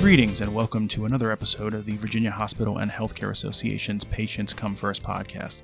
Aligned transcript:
Greetings 0.00 0.40
and 0.40 0.54
welcome 0.54 0.88
to 0.88 1.04
another 1.04 1.30
episode 1.30 1.74
of 1.74 1.84
the 1.84 1.98
Virginia 1.98 2.30
Hospital 2.30 2.78
and 2.78 2.90
Healthcare 2.90 3.28
Association's 3.32 4.02
Patients 4.02 4.54
Come 4.54 4.74
First 4.74 5.02
podcast. 5.02 5.58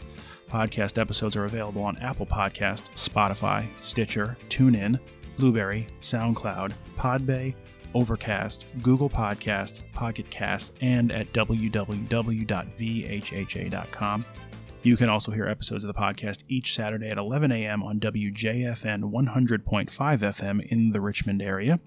Podcast 0.50 1.00
episodes 1.00 1.36
are 1.36 1.46
available 1.46 1.82
on 1.82 1.96
Apple 2.02 2.26
Podcast, 2.26 2.82
Spotify, 2.96 3.64
Stitcher, 3.80 4.36
TuneIn, 4.50 5.00
Blubrry, 5.38 5.86
SoundCloud, 6.02 6.74
Podbay, 6.98 7.54
Overcast, 7.94 8.66
Google 8.82 9.08
Podcast, 9.08 9.80
Pocket 9.94 10.28
Cast, 10.28 10.74
and 10.82 11.10
at 11.12 11.32
www.vhha.com. 11.32 12.04
You 14.82 14.96
can 14.98 15.08
also 15.08 15.32
hear 15.32 15.46
episodes 15.46 15.82
of 15.82 15.88
the 15.88 15.98
podcast 15.98 16.44
each 16.48 16.74
Saturday 16.74 17.08
at 17.08 17.16
11 17.16 17.52
a.m. 17.52 17.82
on 17.82 17.98
WJFN 18.00 19.10
100.5 19.10 19.88
FM 19.88 20.66
in 20.66 20.90
the 20.90 21.00
Richmond 21.00 21.40
area. 21.40 21.80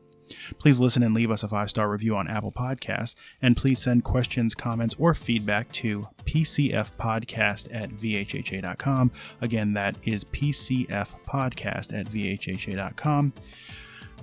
Please 0.57 0.79
listen 0.79 1.03
and 1.03 1.13
leave 1.13 1.31
us 1.31 1.43
a 1.43 1.47
five 1.47 1.69
star 1.69 1.89
review 1.89 2.15
on 2.15 2.27
Apple 2.27 2.51
Podcasts, 2.51 3.15
and 3.41 3.57
please 3.57 3.81
send 3.81 4.03
questions, 4.03 4.55
comments, 4.55 4.95
or 4.97 5.13
feedback 5.13 5.71
to 5.73 6.07
pcfpodcast 6.25 7.73
at 7.73 7.89
vhha.com. 7.91 9.11
Again, 9.41 9.73
that 9.73 9.95
is 10.03 10.25
pcfpodcast 10.25 11.99
at 11.99 12.07
vhha.com. 12.07 13.33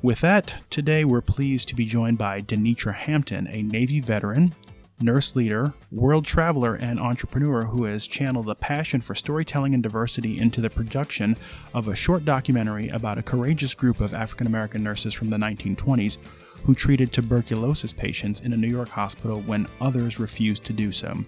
With 0.03 0.21
that, 0.21 0.63
today 0.71 1.05
we're 1.05 1.23
pleased 1.23 1.69
to 1.69 1.75
be 1.75 1.87
joined 1.87 2.19
by 2.19 2.43
Denitra 2.43 2.95
Hampton, 2.95 3.47
a 3.49 3.63
Navy 3.63 4.01
veteran 4.01 4.55
nurse 5.01 5.37
leader, 5.37 5.75
world 5.91 6.25
traveler, 6.25 6.75
and 6.75 6.99
entrepreneur 6.99 7.65
who 7.65 7.85
has 7.85 8.07
channeled 8.07 8.49
a 8.49 8.55
passion 8.55 9.01
for 9.01 9.15
storytelling 9.15 9.75
and 9.75 9.83
diversity 9.83 10.39
into 10.39 10.61
the 10.61 10.71
production 10.71 11.37
of 11.75 11.89
a 11.89 11.97
short 11.97 12.25
documentary 12.25 12.89
about 12.89 13.19
a 13.19 13.23
courageous 13.23 13.75
group 13.75 14.01
of 14.01 14.15
African 14.15 14.47
American 14.47 14.83
nurses 14.83 15.15
from 15.15 15.31
the 15.31 15.37
1920s 15.37 16.19
who 16.65 16.75
treated 16.75 17.13
tuberculosis 17.13 17.93
patients 17.93 18.41
in 18.41 18.53
a 18.53 18.57
New 18.57 18.69
York 18.69 18.89
hospital 18.89 19.41
when 19.43 19.69
others 19.81 20.19
refused 20.19 20.65
to 20.65 20.73
do 20.73 20.91
so. 20.91 21.25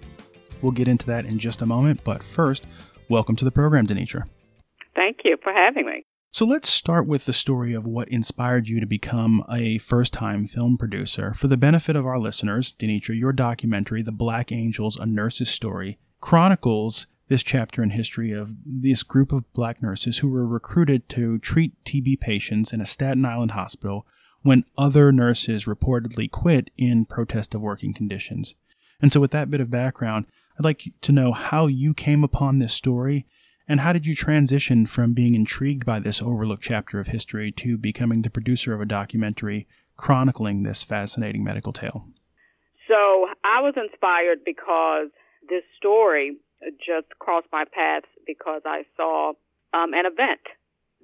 We'll 0.62 0.72
get 0.72 0.88
into 0.88 1.06
that 1.06 1.26
in 1.26 1.38
just 1.38 1.62
a 1.62 1.66
moment, 1.66 2.02
but 2.02 2.22
first, 2.22 2.66
welcome 3.08 3.36
to 3.36 3.44
the 3.44 3.52
program, 3.52 3.86
Denitra. 3.86 4.24
Thank 4.96 5.18
you 5.24 5.36
for 5.42 5.52
having 5.52 5.86
me. 5.86 6.04
So 6.30 6.44
let's 6.44 6.68
start 6.68 7.08
with 7.08 7.24
the 7.24 7.32
story 7.32 7.72
of 7.72 7.86
what 7.86 8.08
inspired 8.10 8.68
you 8.68 8.80
to 8.80 8.86
become 8.86 9.44
a 9.50 9.78
first 9.78 10.12
time 10.12 10.46
film 10.46 10.76
producer. 10.76 11.32
For 11.32 11.48
the 11.48 11.56
benefit 11.56 11.96
of 11.96 12.06
our 12.06 12.18
listeners, 12.18 12.72
Denitra, 12.78 13.18
your 13.18 13.32
documentary, 13.32 14.02
The 14.02 14.12
Black 14.12 14.52
Angels 14.52 14.96
A 14.96 15.06
Nurse's 15.06 15.48
Story, 15.48 15.98
chronicles 16.20 17.06
this 17.28 17.42
chapter 17.42 17.82
in 17.82 17.90
history 17.90 18.32
of 18.32 18.54
this 18.64 19.02
group 19.02 19.32
of 19.32 19.50
black 19.52 19.82
nurses 19.82 20.18
who 20.18 20.28
were 20.28 20.46
recruited 20.46 21.08
to 21.10 21.38
treat 21.38 21.72
TB 21.84 22.20
patients 22.20 22.72
in 22.72 22.80
a 22.80 22.86
Staten 22.86 23.24
Island 23.24 23.52
hospital 23.52 24.06
when 24.42 24.64
other 24.76 25.12
nurses 25.12 25.64
reportedly 25.64 26.30
quit 26.30 26.70
in 26.76 27.04
protest 27.04 27.54
of 27.54 27.60
working 27.60 27.92
conditions. 27.92 28.54
And 29.00 29.12
so, 29.12 29.20
with 29.20 29.30
that 29.32 29.50
bit 29.50 29.60
of 29.60 29.70
background, 29.70 30.26
I'd 30.58 30.64
like 30.64 30.82
to 31.00 31.12
know 31.12 31.32
how 31.32 31.66
you 31.66 31.94
came 31.94 32.22
upon 32.22 32.58
this 32.58 32.74
story 32.74 33.26
and 33.68 33.80
how 33.80 33.92
did 33.92 34.06
you 34.06 34.14
transition 34.14 34.86
from 34.86 35.12
being 35.12 35.34
intrigued 35.34 35.84
by 35.84 36.00
this 36.00 36.22
overlooked 36.22 36.62
chapter 36.62 36.98
of 36.98 37.08
history 37.08 37.52
to 37.52 37.76
becoming 37.76 38.22
the 38.22 38.30
producer 38.30 38.72
of 38.72 38.80
a 38.80 38.86
documentary 38.86 39.68
chronicling 39.96 40.62
this 40.62 40.82
fascinating 40.82 41.44
medical 41.44 41.72
tale? 41.72 42.06
So 42.88 43.28
I 43.44 43.60
was 43.60 43.74
inspired 43.76 44.38
because 44.44 45.08
this 45.48 45.64
story 45.76 46.36
just 46.78 47.06
crossed 47.18 47.48
my 47.52 47.64
path 47.70 48.04
because 48.26 48.62
I 48.64 48.84
saw 48.96 49.34
um, 49.74 49.92
an 49.92 50.06
event 50.06 50.40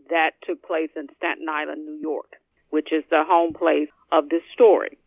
that 0.08 0.30
took 0.46 0.62
place 0.62 0.90
in 0.96 1.06
Staten 1.18 1.46
Island, 1.48 1.84
New 1.84 2.00
York, 2.00 2.32
which 2.70 2.92
is 2.92 3.04
the 3.10 3.24
home 3.26 3.52
place 3.52 3.88
of 4.10 4.30
this 4.30 4.42
story. 4.52 4.98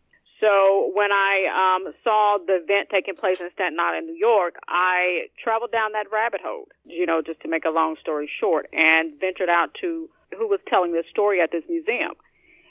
So 0.47 0.91
when 0.95 1.11
I 1.11 1.75
um, 1.75 1.93
saw 2.05 2.37
the 2.39 2.63
event 2.63 2.87
taking 2.89 3.15
place 3.15 3.41
in 3.41 3.49
Staten 3.51 3.77
Island, 3.77 4.07
New 4.07 4.15
York, 4.15 4.55
I 4.69 5.27
traveled 5.43 5.73
down 5.73 5.91
that 5.91 6.07
rabbit 6.09 6.39
hole, 6.41 6.69
you 6.85 7.05
know, 7.05 7.21
just 7.21 7.41
to 7.41 7.49
make 7.49 7.65
a 7.65 7.69
long 7.69 7.97
story 7.99 8.31
short, 8.39 8.69
and 8.71 9.19
ventured 9.19 9.49
out 9.49 9.75
to 9.81 10.09
who 10.37 10.47
was 10.47 10.61
telling 10.69 10.93
this 10.93 11.05
story 11.09 11.41
at 11.41 11.51
this 11.51 11.63
museum. 11.67 12.13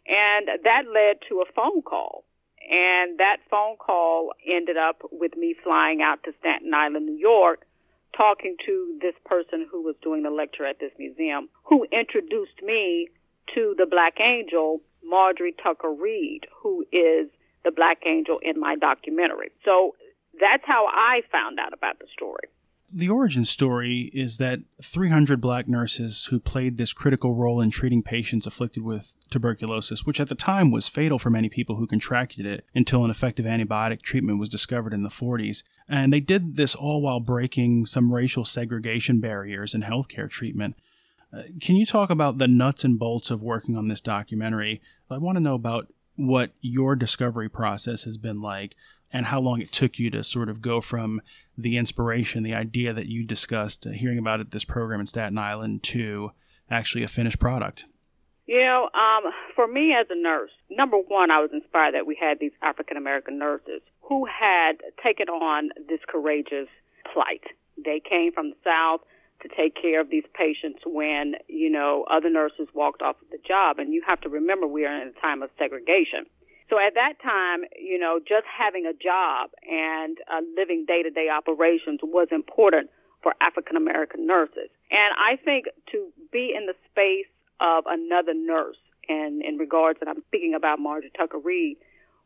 And 0.08 0.48
that 0.64 0.84
led 0.88 1.18
to 1.28 1.42
a 1.42 1.52
phone 1.52 1.82
call. 1.82 2.24
And 2.62 3.18
that 3.18 3.38
phone 3.50 3.76
call 3.76 4.32
ended 4.50 4.78
up 4.78 5.02
with 5.12 5.36
me 5.36 5.54
flying 5.62 6.00
out 6.00 6.22
to 6.24 6.32
Staten 6.40 6.72
Island, 6.72 7.04
New 7.04 7.18
York, 7.18 7.66
talking 8.16 8.56
to 8.64 8.98
this 9.02 9.14
person 9.26 9.66
who 9.70 9.82
was 9.82 9.96
doing 10.02 10.22
the 10.22 10.30
lecture 10.30 10.64
at 10.64 10.80
this 10.80 10.92
museum, 10.98 11.50
who 11.64 11.86
introduced 11.92 12.62
me 12.62 13.10
to 13.54 13.74
the 13.76 13.84
Black 13.84 14.18
Angel, 14.18 14.80
Marjorie 15.04 15.54
Tucker 15.62 15.92
Reed, 15.92 16.46
who 16.62 16.86
is 16.90 17.28
the 17.66 17.72
Black 17.72 17.98
Angel 18.06 18.38
in 18.40 18.58
my 18.58 18.76
documentary. 18.76 19.50
So 19.64 19.96
that's 20.40 20.62
how 20.64 20.86
I 20.86 21.20
found 21.30 21.58
out 21.58 21.72
about 21.74 21.98
the 21.98 22.06
story. 22.14 22.48
The 22.92 23.08
origin 23.08 23.44
story 23.44 24.12
is 24.14 24.36
that 24.36 24.60
300 24.80 25.40
black 25.40 25.66
nurses 25.66 26.26
who 26.26 26.38
played 26.38 26.78
this 26.78 26.92
critical 26.92 27.34
role 27.34 27.60
in 27.60 27.70
treating 27.70 28.00
patients 28.00 28.46
afflicted 28.46 28.84
with 28.84 29.16
tuberculosis, 29.28 30.06
which 30.06 30.20
at 30.20 30.28
the 30.28 30.36
time 30.36 30.70
was 30.70 30.86
fatal 30.86 31.18
for 31.18 31.28
many 31.28 31.48
people 31.48 31.74
who 31.74 31.88
contracted 31.88 32.46
it 32.46 32.64
until 32.76 33.04
an 33.04 33.10
effective 33.10 33.44
antibiotic 33.44 34.02
treatment 34.02 34.38
was 34.38 34.48
discovered 34.48 34.94
in 34.94 35.02
the 35.02 35.08
40s. 35.08 35.64
And 35.88 36.12
they 36.12 36.20
did 36.20 36.54
this 36.54 36.76
all 36.76 37.02
while 37.02 37.18
breaking 37.18 37.86
some 37.86 38.14
racial 38.14 38.44
segregation 38.44 39.18
barriers 39.18 39.74
in 39.74 39.82
healthcare 39.82 40.30
treatment. 40.30 40.76
Uh, 41.32 41.42
can 41.60 41.74
you 41.74 41.84
talk 41.84 42.08
about 42.08 42.38
the 42.38 42.46
nuts 42.46 42.84
and 42.84 43.00
bolts 43.00 43.32
of 43.32 43.42
working 43.42 43.76
on 43.76 43.88
this 43.88 44.00
documentary? 44.00 44.80
I 45.10 45.18
want 45.18 45.36
to 45.36 45.42
know 45.42 45.54
about 45.54 45.92
what 46.16 46.52
your 46.60 46.96
discovery 46.96 47.48
process 47.48 48.04
has 48.04 48.18
been 48.18 48.40
like 48.40 48.74
and 49.12 49.26
how 49.26 49.40
long 49.40 49.60
it 49.60 49.72
took 49.72 49.98
you 49.98 50.10
to 50.10 50.24
sort 50.24 50.48
of 50.48 50.60
go 50.60 50.80
from 50.80 51.22
the 51.56 51.76
inspiration, 51.76 52.42
the 52.42 52.54
idea 52.54 52.92
that 52.92 53.06
you 53.06 53.24
discussed, 53.24 53.86
uh, 53.86 53.90
hearing 53.90 54.18
about 54.18 54.40
it, 54.40 54.50
this 54.50 54.64
program 54.64 55.00
in 55.00 55.06
Staten 55.06 55.38
Island, 55.38 55.82
to 55.84 56.32
actually 56.70 57.04
a 57.04 57.08
finished 57.08 57.38
product. 57.38 57.86
You 58.46 58.60
know, 58.60 58.88
um, 58.94 59.32
for 59.54 59.66
me 59.66 59.92
as 59.98 60.06
a 60.10 60.20
nurse, 60.20 60.50
number 60.70 60.96
one, 60.96 61.30
I 61.30 61.40
was 61.40 61.50
inspired 61.52 61.94
that 61.94 62.06
we 62.06 62.16
had 62.20 62.38
these 62.38 62.52
African 62.62 62.96
American 62.96 63.38
nurses 63.38 63.82
who 64.02 64.24
had 64.26 64.78
taken 65.02 65.28
on 65.28 65.70
this 65.88 66.00
courageous 66.08 66.68
plight. 67.12 67.42
They 67.76 68.00
came 68.08 68.32
from 68.32 68.50
the 68.50 68.56
South 68.64 69.00
to 69.42 69.48
take 69.48 69.74
care 69.80 70.00
of 70.00 70.10
these 70.10 70.24
patients 70.34 70.80
when, 70.86 71.34
you 71.48 71.70
know, 71.70 72.04
other 72.10 72.30
nurses 72.30 72.68
walked 72.74 73.02
off 73.02 73.16
of 73.22 73.28
the 73.30 73.38
job. 73.46 73.78
And 73.78 73.92
you 73.92 74.02
have 74.06 74.20
to 74.22 74.28
remember 74.28 74.66
we 74.66 74.84
are 74.86 75.02
in 75.02 75.08
a 75.08 75.20
time 75.20 75.42
of 75.42 75.50
segregation. 75.58 76.26
So 76.68 76.78
at 76.78 76.94
that 76.94 77.14
time, 77.22 77.60
you 77.78 77.98
know, 77.98 78.18
just 78.18 78.46
having 78.46 78.86
a 78.86 78.92
job 78.92 79.50
and 79.62 80.18
uh, 80.30 80.40
living 80.56 80.84
day 80.86 81.02
to 81.02 81.10
day 81.10 81.28
operations 81.28 82.00
was 82.02 82.28
important 82.32 82.90
for 83.22 83.34
African 83.40 83.76
American 83.76 84.26
nurses. 84.26 84.70
And 84.90 85.14
I 85.18 85.36
think 85.36 85.66
to 85.92 86.08
be 86.32 86.54
in 86.56 86.66
the 86.66 86.74
space 86.90 87.30
of 87.60 87.84
another 87.86 88.34
nurse, 88.34 88.76
and 89.08 89.42
in 89.42 89.56
regards, 89.58 89.98
and 90.00 90.10
I'm 90.10 90.22
speaking 90.26 90.54
about 90.54 90.80
Marjorie 90.80 91.12
Tucker 91.16 91.38
Reed, 91.38 91.76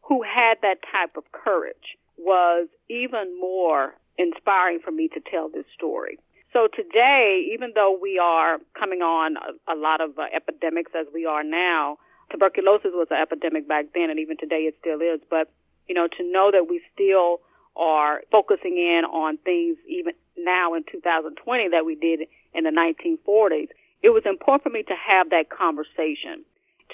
who 0.03 0.23
had 0.23 0.55
that 0.63 0.79
type 0.91 1.17
of 1.17 1.25
courage, 1.33 1.97
was 2.17 2.69
even 2.89 3.39
more 3.39 3.95
inspiring 4.19 4.81
for 4.83 4.91
me 4.91 5.09
to 5.09 5.21
tell 5.31 5.49
this 5.49 5.65
story. 5.75 6.19
So 6.53 6.67
today, 6.67 7.49
even 7.53 7.73
though 7.75 7.97
we 8.01 8.19
are 8.19 8.59
coming 8.79 9.03
on 9.03 9.37
a, 9.37 9.75
a 9.75 9.77
lot 9.77 10.01
of 10.01 10.19
uh, 10.19 10.27
epidemics 10.35 10.93
as 10.99 11.07
we 11.15 11.25
are 11.25 11.45
now, 11.45 11.99
tuberculosis 12.31 12.91
was 12.93 13.07
an 13.11 13.19
epidemic 13.23 13.69
back 13.69 13.87
then, 13.95 14.11
and 14.11 14.19
even 14.19 14.37
today 14.37 14.67
it 14.67 14.75
still 14.81 15.01
is. 15.01 15.21
But 15.31 15.51
you 15.89 15.95
know, 15.95 16.09
to 16.19 16.25
know 16.25 16.51
that 16.53 16.69
we 16.69 16.81
still 16.93 17.41
are 17.77 18.23
focusing 18.33 18.77
in 18.77 19.03
on 19.05 19.39
things 19.39 19.77
even 19.89 20.15
now 20.37 20.75
in 20.75 20.83
2020 20.91 21.69
that 21.69 21.85
we 21.85 21.95
did 21.95 22.27
in 22.55 22.65
the 22.65 22.71
1940s, 22.71 23.69
it 24.03 24.11
was 24.11 24.23
important 24.27 24.63
for 24.65 24.71
me 24.71 24.83
to 24.83 24.95
have 24.95 25.31
that 25.31 25.51
conversation 25.51 26.43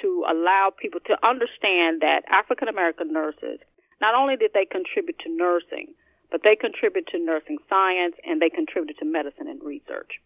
to 0.02 0.24
allow 0.28 0.70
people 0.76 1.00
to 1.06 1.16
understand 1.26 2.02
that 2.02 2.22
African 2.28 2.68
American 2.68 3.12
nurses 3.12 3.60
not 4.00 4.14
only 4.14 4.36
did 4.36 4.50
they 4.52 4.66
contribute 4.66 5.18
to 5.20 5.30
nursing, 5.30 5.94
but 6.30 6.42
they 6.44 6.56
contribute 6.56 7.06
to 7.08 7.18
nursing 7.18 7.58
science 7.68 8.14
and 8.24 8.40
they 8.40 8.50
contribute 8.50 8.98
to 8.98 9.04
medicine 9.04 9.48
and 9.48 9.62
research. 9.62 10.20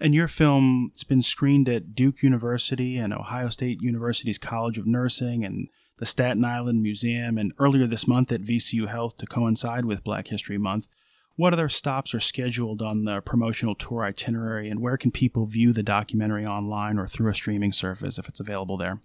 And 0.00 0.14
your 0.14 0.28
film 0.28 0.92
has 0.94 1.04
been 1.04 1.20
screened 1.20 1.68
at 1.68 1.94
Duke 1.94 2.22
University 2.22 2.96
and 2.96 3.12
Ohio 3.12 3.50
State 3.50 3.82
University's 3.82 4.38
College 4.38 4.78
of 4.78 4.86
Nursing 4.86 5.44
and 5.44 5.68
the 5.98 6.06
Staten 6.06 6.46
Island 6.46 6.82
Museum, 6.82 7.36
and 7.36 7.52
earlier 7.58 7.86
this 7.86 8.08
month 8.08 8.32
at 8.32 8.40
VCU 8.40 8.88
Health 8.88 9.18
to 9.18 9.26
coincide 9.26 9.84
with 9.84 10.02
Black 10.02 10.28
History 10.28 10.56
Month. 10.56 10.88
What 11.36 11.52
other 11.52 11.68
stops 11.68 12.14
are 12.14 12.20
scheduled 12.20 12.80
on 12.80 13.04
the 13.04 13.20
promotional 13.20 13.74
tour 13.74 14.02
itinerary, 14.04 14.70
and 14.70 14.80
where 14.80 14.96
can 14.96 15.10
people 15.10 15.44
view 15.44 15.74
the 15.74 15.82
documentary 15.82 16.46
online 16.46 16.98
or 16.98 17.06
through 17.06 17.30
a 17.30 17.34
streaming 17.34 17.72
service 17.72 18.18
if 18.18 18.28
it's 18.30 18.40
available 18.40 18.78
there? 18.78 19.00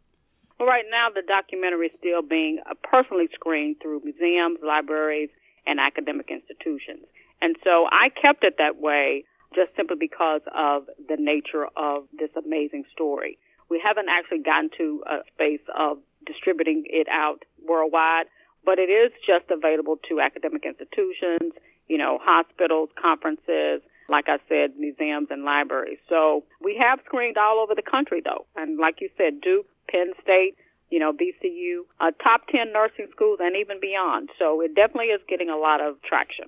Well, 0.57 0.69
right 0.69 0.85
now, 0.89 1.09
the 1.13 1.21
documentary 1.27 1.87
is 1.87 1.93
still 1.99 2.21
being 2.21 2.59
uh, 2.69 2.73
personally 2.89 3.27
screened 3.33 3.77
through 3.81 4.01
museums, 4.05 4.59
libraries, 4.65 5.29
and 5.67 5.79
academic 5.79 6.29
institutions. 6.29 7.05
And 7.41 7.55
so 7.63 7.87
I 7.91 8.09
kept 8.09 8.43
it 8.43 8.55
that 8.57 8.77
way 8.79 9.25
just 9.53 9.75
simply 9.75 9.95
because 9.99 10.41
of 10.55 10.85
the 11.07 11.17
nature 11.17 11.67
of 11.77 12.05
this 12.17 12.29
amazing 12.35 12.83
story. 12.91 13.37
We 13.69 13.81
haven't 13.83 14.07
actually 14.09 14.39
gotten 14.43 14.69
to 14.77 15.03
a 15.07 15.17
space 15.33 15.63
of 15.77 15.97
distributing 16.25 16.83
it 16.87 17.07
out 17.09 17.45
worldwide. 17.67 18.25
but 18.65 18.79
it 18.79 18.89
is 18.89 19.11
just 19.25 19.45
available 19.51 19.97
to 20.09 20.19
academic 20.19 20.65
institutions, 20.65 21.53
you 21.87 21.97
know, 21.97 22.17
hospitals, 22.21 22.89
conferences, 22.99 23.81
like 24.09 24.25
I 24.27 24.37
said, 24.49 24.75
museums 24.77 25.27
and 25.29 25.43
libraries. 25.43 25.99
So 26.09 26.43
we 26.61 26.75
have 26.81 26.99
screened 27.05 27.37
all 27.37 27.59
over 27.59 27.75
the 27.75 27.85
country, 27.85 28.21
though. 28.23 28.45
And 28.55 28.77
like 28.77 29.01
you 29.01 29.09
said, 29.17 29.39
Duke, 29.41 29.67
Penn 29.89 30.13
State, 30.21 30.55
you 30.89 30.99
know, 30.99 31.11
VCU, 31.11 31.81
uh, 31.99 32.11
top 32.23 32.47
10 32.47 32.71
nursing 32.73 33.07
schools, 33.11 33.39
and 33.41 33.55
even 33.55 33.79
beyond. 33.79 34.29
So 34.39 34.61
it 34.61 34.75
definitely 34.75 35.07
is 35.07 35.21
getting 35.27 35.49
a 35.49 35.57
lot 35.57 35.81
of 35.81 36.01
traction. 36.01 36.45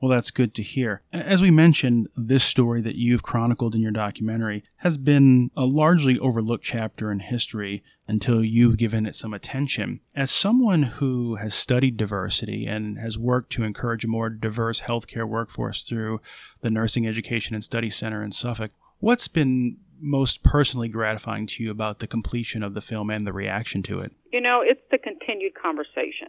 Well, 0.00 0.10
that's 0.10 0.30
good 0.30 0.54
to 0.54 0.62
hear. 0.62 1.02
As 1.12 1.42
we 1.42 1.50
mentioned, 1.50 2.06
this 2.16 2.44
story 2.44 2.80
that 2.82 2.94
you've 2.94 3.24
chronicled 3.24 3.74
in 3.74 3.80
your 3.80 3.90
documentary 3.90 4.62
has 4.80 4.96
been 4.96 5.50
a 5.56 5.64
largely 5.64 6.16
overlooked 6.20 6.62
chapter 6.62 7.10
in 7.10 7.18
history 7.18 7.82
until 8.06 8.44
you've 8.44 8.76
given 8.76 9.06
it 9.06 9.16
some 9.16 9.34
attention. 9.34 9.98
As 10.14 10.30
someone 10.30 10.84
who 10.84 11.36
has 11.36 11.52
studied 11.52 11.96
diversity 11.96 12.64
and 12.64 12.98
has 12.98 13.18
worked 13.18 13.50
to 13.54 13.64
encourage 13.64 14.04
a 14.04 14.08
more 14.08 14.30
diverse 14.30 14.82
healthcare 14.82 15.28
workforce 15.28 15.82
through 15.82 16.20
the 16.60 16.70
Nursing 16.70 17.06
Education 17.06 17.56
and 17.56 17.64
Study 17.64 17.90
Center 17.90 18.22
in 18.22 18.30
Suffolk, 18.30 18.70
what's 19.00 19.26
been 19.26 19.78
most 20.00 20.42
personally 20.42 20.88
gratifying 20.88 21.46
to 21.46 21.62
you 21.62 21.70
about 21.70 21.98
the 21.98 22.06
completion 22.06 22.62
of 22.62 22.74
the 22.74 22.80
film 22.80 23.10
and 23.10 23.26
the 23.26 23.32
reaction 23.32 23.82
to 23.84 23.98
it? 23.98 24.12
You 24.32 24.40
know, 24.40 24.62
it's 24.64 24.80
the 24.90 24.98
continued 24.98 25.54
conversation. 25.60 26.28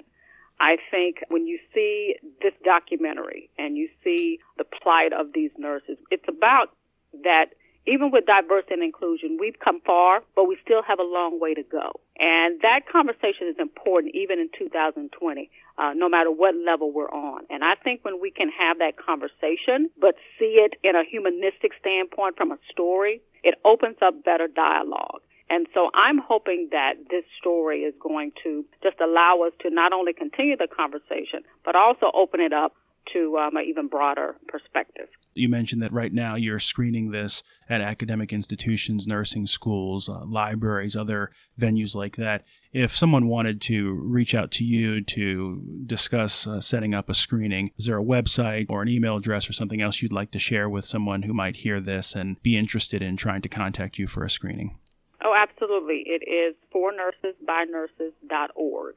I 0.59 0.77
think 0.91 1.23
when 1.29 1.47
you 1.47 1.57
see 1.73 2.15
this 2.41 2.53
documentary 2.65 3.49
and 3.57 3.77
you 3.77 3.87
see 4.03 4.39
the 4.57 4.65
plight 4.65 5.13
of 5.13 5.27
these 5.33 5.51
nurses, 5.57 5.97
it's 6.11 6.25
about 6.27 6.75
that 7.23 7.51
even 7.87 8.11
with 8.11 8.25
diversity 8.25 8.73
and 8.73 8.83
inclusion, 8.83 9.37
we've 9.39 9.57
come 9.63 9.81
far, 9.85 10.21
but 10.35 10.47
we 10.47 10.57
still 10.63 10.83
have 10.83 10.99
a 10.99 11.03
long 11.03 11.39
way 11.39 11.53
to 11.53 11.63
go. 11.63 11.99
And 12.19 12.59
that 12.61 12.81
conversation 12.91 13.47
is 13.47 13.55
important 13.57 14.13
even 14.13 14.37
in 14.37 14.49
2020, 14.57 15.49
uh, 15.77 15.93
no 15.95 16.09
matter 16.09 16.29
what 16.29 16.53
level 16.55 16.91
we're 16.91 17.09
on. 17.09 17.45
And 17.49 17.63
I 17.63 17.75
think 17.81 18.03
when 18.03 18.21
we 18.21 18.31
can 18.31 18.49
have 18.49 18.79
that 18.79 18.93
conversation, 18.97 19.89
but 19.99 20.15
see 20.37 20.59
it 20.59 20.75
in 20.83 20.95
a 20.95 21.03
humanistic 21.09 21.71
standpoint 21.79 22.35
from 22.37 22.51
a 22.51 22.59
story, 22.69 23.21
it 23.43 23.55
opens 23.65 23.97
up 24.01 24.23
better 24.23 24.47
dialogue. 24.47 25.21
And 25.49 25.67
so 25.73 25.89
I'm 25.95 26.19
hoping 26.19 26.69
that 26.71 26.93
this 27.09 27.23
story 27.39 27.81
is 27.81 27.93
going 27.99 28.31
to 28.43 28.63
just 28.83 28.99
allow 29.01 29.41
us 29.47 29.53
to 29.61 29.71
not 29.71 29.93
only 29.93 30.13
continue 30.13 30.55
the 30.55 30.67
conversation, 30.67 31.41
but 31.65 31.75
also 31.75 32.11
open 32.13 32.39
it 32.39 32.53
up 32.53 32.75
to 33.13 33.37
um, 33.37 33.57
an 33.57 33.65
even 33.67 33.87
broader 33.87 34.35
perspective. 34.47 35.07
You 35.39 35.49
mentioned 35.49 35.81
that 35.81 35.93
right 35.93 36.13
now 36.13 36.35
you're 36.35 36.59
screening 36.59 37.11
this 37.11 37.43
at 37.69 37.81
academic 37.81 38.33
institutions, 38.33 39.07
nursing 39.07 39.47
schools, 39.47 40.09
uh, 40.09 40.25
libraries, 40.25 40.95
other 40.95 41.31
venues 41.59 41.95
like 41.95 42.15
that. 42.17 42.43
If 42.71 42.95
someone 42.95 43.27
wanted 43.27 43.61
to 43.61 43.93
reach 43.93 44.35
out 44.35 44.51
to 44.51 44.63
you 44.63 45.01
to 45.01 45.63
discuss 45.85 46.45
uh, 46.45 46.61
setting 46.61 46.93
up 46.93 47.09
a 47.09 47.13
screening, 47.13 47.71
is 47.77 47.85
there 47.85 47.97
a 47.97 48.03
website 48.03 48.67
or 48.69 48.81
an 48.81 48.89
email 48.89 49.17
address 49.17 49.49
or 49.49 49.53
something 49.53 49.81
else 49.81 50.01
you'd 50.01 50.13
like 50.13 50.31
to 50.31 50.39
share 50.39 50.69
with 50.69 50.85
someone 50.85 51.23
who 51.23 51.33
might 51.33 51.57
hear 51.57 51.79
this 51.79 52.13
and 52.13 52.41
be 52.43 52.57
interested 52.57 53.01
in 53.01 53.17
trying 53.17 53.41
to 53.41 53.49
contact 53.49 53.97
you 53.97 54.07
for 54.07 54.23
a 54.23 54.29
screening? 54.29 54.77
Oh, 55.23 55.33
absolutely. 55.35 56.03
It 56.05 56.23
is 56.29 56.55
for 56.71 56.91
nurses 56.91 57.35
by 57.45 57.65
nurses.org. 57.69 58.95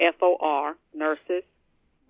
F 0.00 0.14
O 0.22 0.36
R, 0.40 0.76
nurses 0.94 1.44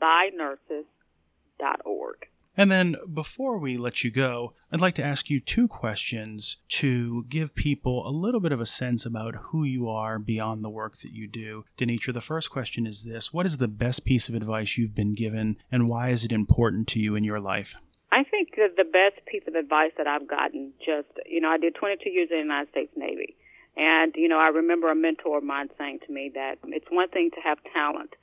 by 0.01 0.31
nurses.org. 0.35 2.17
And 2.57 2.71
then 2.71 2.97
before 3.13 3.59
we 3.59 3.77
let 3.77 4.03
you 4.03 4.11
go, 4.11 4.55
I'd 4.73 4.81
like 4.81 4.95
to 4.95 5.05
ask 5.05 5.29
you 5.29 5.41
two 5.41 5.69
questions 5.69 6.57
to 6.69 7.25
give 7.29 7.55
people 7.55 8.09
a 8.09 8.11
little 8.11 8.41
bit 8.41 8.53
of 8.53 8.61
a 8.61 8.67
sense 8.67 9.05
about 9.05 9.37
who 9.51 9.63
you 9.63 9.89
are 9.89 10.19
beyond 10.19 10.65
the 10.65 10.71
work 10.71 10.99
that 10.99 11.13
you 11.13 11.29
do. 11.29 11.65
Denitra, 11.77 12.15
the 12.15 12.21
first 12.23 12.51
question 12.51 12.87
is 12.87 13.03
this 13.03 13.33
What 13.33 13.47
is 13.47 13.59
the 13.59 13.69
best 13.69 14.05
piece 14.07 14.29
of 14.29 14.35
advice 14.35 14.79
you've 14.79 14.95
been 14.95 15.15
given, 15.15 15.57
and 15.71 15.89
why 15.89 16.11
is 16.11 16.25
it 16.25 16.33
important 16.33 16.89
to 16.89 17.01
you 17.01 17.15
in 17.15 17.25
your 17.25 17.41
life? 17.41 17.77
I 18.11 18.25
think 18.25 18.57
that 18.57 18.77
the 18.77 18.85
best 18.85 19.27
piece 19.27 19.43
of 19.47 19.55
advice 19.55 19.93
that 19.99 20.07
I've 20.07 20.27
gotten 20.27 20.73
just, 20.79 21.09
you 21.27 21.41
know, 21.41 21.51
I 21.51 21.59
did 21.59 21.75
22 21.75 22.09
years 22.09 22.29
in 22.31 22.39
the 22.39 22.43
United 22.43 22.71
States 22.71 22.93
Navy. 22.97 23.37
And, 23.77 24.15
you 24.17 24.29
know, 24.29 24.39
I 24.39 24.49
remember 24.49 24.91
a 24.91 24.95
mentor 24.95 25.39
of 25.39 25.45
mine 25.45 25.69
saying 25.77 25.99
to 26.07 26.13
me 26.13 26.31
that 26.35 26.57
it's 26.65 26.87
one 26.89 27.11
thing 27.11 27.31
to 27.35 27.41
have 27.43 27.59
talent, 27.75 28.15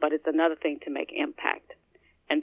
but 0.00 0.12
it's 0.12 0.26
another 0.26 0.54
thing 0.54 0.78
to 0.84 0.90
make 0.90 1.10
impact. 1.12 1.72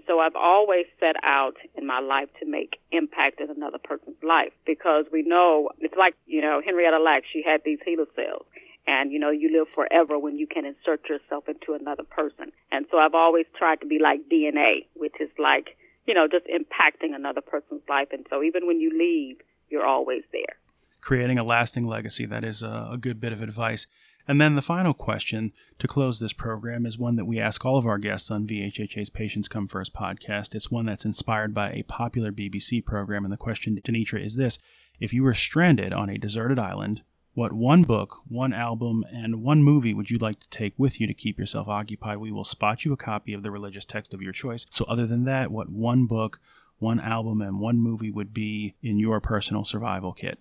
So 0.07 0.19
I've 0.19 0.35
always 0.35 0.85
set 0.99 1.15
out 1.23 1.57
in 1.75 1.85
my 1.85 1.99
life 1.99 2.29
to 2.39 2.45
make 2.45 2.79
impact 2.91 3.41
in 3.41 3.49
another 3.49 3.77
person's 3.77 4.23
life 4.23 4.53
because 4.65 5.05
we 5.11 5.21
know 5.21 5.69
it's 5.79 5.93
like, 5.97 6.15
you 6.25 6.41
know, 6.41 6.61
Henrietta 6.65 6.97
Lack, 6.97 7.23
she 7.31 7.43
had 7.45 7.61
these 7.65 7.79
HeLa 7.85 8.05
cells. 8.15 8.45
And, 8.89 9.11
you 9.11 9.19
know, 9.19 9.31
you 9.31 9.51
live 9.51 9.67
forever 9.75 10.17
when 10.17 10.37
you 10.37 10.47
can 10.47 10.63
insert 10.65 11.09
yourself 11.09 11.49
into 11.49 11.73
another 11.73 12.03
person. 12.03 12.53
And 12.71 12.85
so 12.89 12.97
I've 12.99 13.13
always 13.13 13.45
tried 13.57 13.81
to 13.81 13.85
be 13.85 13.99
like 14.01 14.21
DNA, 14.31 14.85
which 14.95 15.15
is 15.19 15.29
like, 15.37 15.75
you 16.05 16.13
know, 16.13 16.25
just 16.25 16.45
impacting 16.45 17.13
another 17.13 17.41
person's 17.41 17.81
life. 17.89 18.07
And 18.13 18.25
so 18.29 18.41
even 18.43 18.65
when 18.65 18.79
you 18.79 18.97
leave, 18.97 19.41
you're 19.69 19.85
always 19.85 20.23
there. 20.31 20.55
Creating 21.01 21.37
a 21.37 21.43
lasting 21.43 21.85
legacy. 21.85 22.25
That 22.25 22.45
is 22.45 22.63
a 22.63 22.97
good 22.99 23.19
bit 23.19 23.33
of 23.33 23.41
advice. 23.41 23.87
And 24.27 24.41
then 24.41 24.55
the 24.55 24.61
final 24.61 24.93
question 24.93 25.53
to 25.79 25.87
close 25.87 26.19
this 26.19 26.33
program 26.33 26.85
is 26.85 26.97
one 26.97 27.15
that 27.15 27.25
we 27.25 27.39
ask 27.39 27.65
all 27.65 27.77
of 27.77 27.85
our 27.85 27.97
guests 27.97 28.29
on 28.29 28.45
VHHA's 28.45 29.09
Patients 29.09 29.47
Come 29.47 29.69
First 29.69 29.93
podcast. 29.93 30.53
It's 30.53 30.69
one 30.69 30.85
that's 30.85 31.05
inspired 31.05 31.53
by 31.53 31.71
a 31.71 31.83
popular 31.83 32.33
BBC 32.33 32.83
program. 32.83 33.23
And 33.23 33.33
the 33.33 33.37
question, 33.37 33.79
Denitra, 33.81 34.23
is 34.23 34.35
this 34.35 34.59
If 34.99 35.13
you 35.13 35.23
were 35.23 35.33
stranded 35.33 35.93
on 35.93 36.09
a 36.09 36.17
deserted 36.17 36.59
island, 36.59 37.03
what 37.35 37.53
one 37.53 37.83
book, 37.83 38.17
one 38.27 38.51
album, 38.51 39.05
and 39.13 39.43
one 39.43 39.63
movie 39.63 39.93
would 39.93 40.11
you 40.11 40.17
like 40.17 40.39
to 40.41 40.49
take 40.49 40.73
with 40.75 40.99
you 40.99 41.07
to 41.07 41.13
keep 41.13 41.39
yourself 41.39 41.69
occupied? 41.69 42.17
We 42.17 42.31
will 42.31 42.43
spot 42.43 42.83
you 42.83 42.91
a 42.91 42.97
copy 42.97 43.31
of 43.31 43.43
the 43.43 43.51
religious 43.51 43.85
text 43.85 44.13
of 44.13 44.21
your 44.21 44.33
choice. 44.33 44.65
So, 44.71 44.83
other 44.85 45.05
than 45.05 45.23
that, 45.25 45.51
what 45.51 45.69
one 45.69 46.05
book, 46.05 46.41
one 46.79 46.99
album, 46.99 47.41
and 47.41 47.61
one 47.61 47.77
movie 47.77 48.11
would 48.11 48.33
be 48.33 48.75
in 48.81 48.99
your 48.99 49.21
personal 49.21 49.63
survival 49.63 50.11
kit? 50.11 50.37